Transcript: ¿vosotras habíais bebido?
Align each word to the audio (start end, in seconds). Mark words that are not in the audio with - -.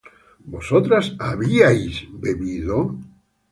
¿vosotras 0.53 1.05
habíais 1.27 1.95
bebido? 2.23 2.77